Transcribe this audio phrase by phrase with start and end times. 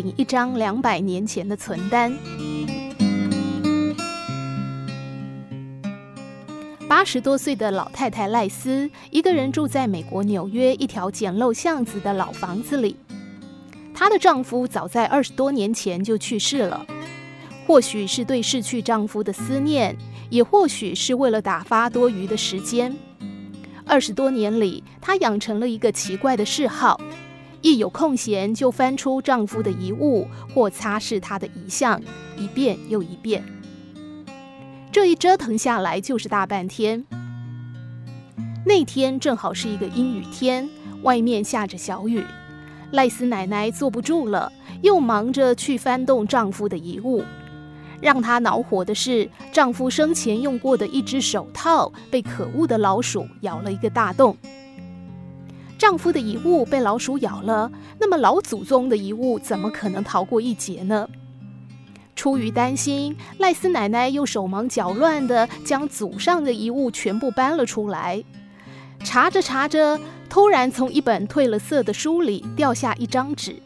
[0.00, 2.10] 领一张两百年前的存单。
[6.88, 12.96] 八十多岁的老太太赖斯，一个人住在美国纽约一条简陋巷子的老房子里。
[13.94, 16.86] 她的丈夫早在二十多年前就去世了，
[17.66, 19.94] 或许是对逝去丈夫的思念，
[20.30, 22.96] 也或许是为了打发多余的时间。
[23.84, 26.98] 二十多年里，她养成了一个奇怪的嗜好，
[27.62, 32.00] 一有空闲就翻出丈夫的遗物或擦拭他的遗像，
[32.36, 33.44] 一遍又一遍。
[34.90, 37.04] 这一折腾下来就是大半天。
[38.64, 40.68] 那天正好是一个阴雨天，
[41.02, 42.24] 外面下着小雨。
[42.92, 44.50] 赖斯奶奶坐不住了，
[44.82, 47.22] 又忙着去翻动丈夫的遗物。
[48.00, 54.36] 让她恼火的是，丈夫生前用过的一只手套被可恶的老鼠咬了一个大洞。
[55.80, 61.08] 丈夫的遗物被老鼠咬了，那么老祖宗的遗物怎么可能逃过一劫呢？
[62.14, 68.22] 出于担心，赖斯奶奶又手忙脚乱地将祖上的遗物全部搬了出来。
[69.02, 73.56] 查着查着，突然从一本褪了色的书里掉下一张纸。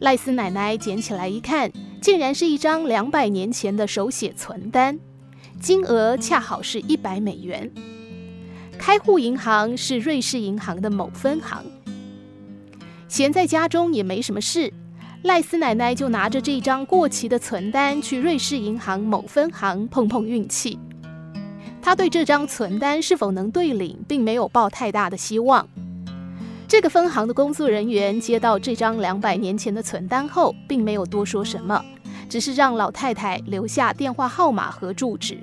[0.00, 5.00] 赖斯奶奶捡起来一看，竟然是一张两百年前的手写存单，
[5.58, 7.72] 金额恰好是一百美元。
[8.84, 11.64] 开户银行是瑞士银行的某分行。
[13.06, 14.74] 闲在家中也没什么事。
[15.22, 20.76] 赖斯奶奶就拿着这张过期的存单去瑞士银行某分行碰碰运气。
[21.80, 25.64] 她对这张存单是否能兑领，并没有抱太大的希望。
[26.66, 31.80] 这个分行的工作人员接到这张两百年前的存单后，并没有多说什么，
[32.28, 35.38] 只是让老太太留下电话号码和住址。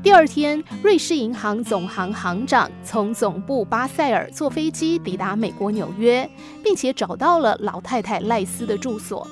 [0.00, 6.28] 第二天，瑞士银行总行行长从总部巴塞尔坐飞机抵达美国纽约，
[6.62, 9.26] 并且找到了老太太赖斯的住所，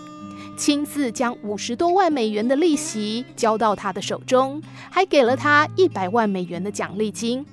[0.56, 7.46] 亲自将五十多万美元的利息交到她的手中，还给了她一百万美元的奖励金。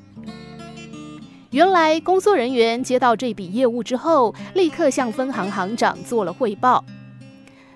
[1.52, 6.84] 原来，工作人员接到这笔业务之后，立刻向分行行长做了汇报。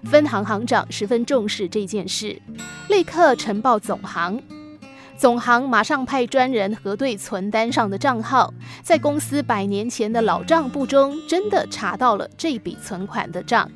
[0.04, 2.42] 分行行长十分重视这件事，
[2.90, 4.42] 立刻呈报总行。
[5.18, 13.68] 总行马上派专人核对存单上的账号，在公司百年前的老账簿中，真的查到了这笔存款的账。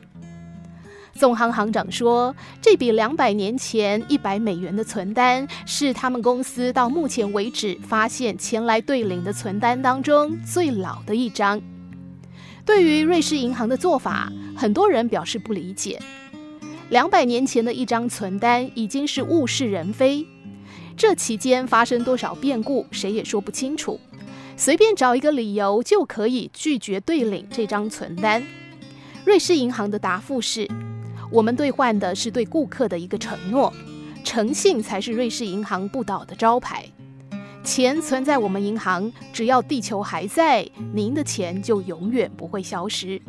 [1.14, 11.60] 总行行长说，这笔两百年前一百美元的存单是他们公司到目前为止发现前来兑领的存单当中最老的一张。
[12.64, 16.00] 对于瑞士银行的做法，很多人表示不理解。
[16.90, 20.24] 两百年前的一张存单已经是物是人非。
[20.96, 24.00] 这期间发生多少变故，谁也说不清楚。
[24.58, 28.44] 随便找一个理由就可以拒绝对领这张存单。
[29.26, 30.68] 瑞士银行的答复是：
[31.32, 33.74] 我们兑换的是对顾客的一个承诺，
[34.24, 36.86] 诚信才是瑞士银行不倒的招牌。
[37.64, 43.22] 钱存在我们银行，只要地球还在，您的钱就永远不会消失。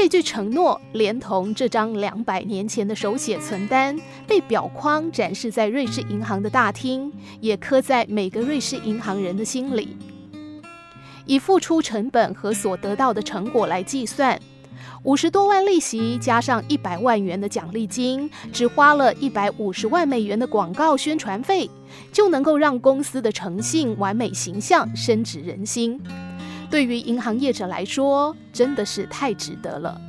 [0.00, 3.94] 这句承诺，连同这张两百年前的手写存单，
[4.26, 9.98] 被表框展示在瑞士银行的大厅，也刻在每个瑞士银行人的心里。
[11.26, 14.40] 以付出成本和所得到的成果来计算，
[15.02, 21.68] 五十多万利息加上一百万元的奖励金，只花了一百五十万美元的广告宣传费，
[22.10, 26.00] 就能够让公司的诚信、完美形象深植人心。
[26.70, 30.00] 对于银行业者来说，真的是太值得了。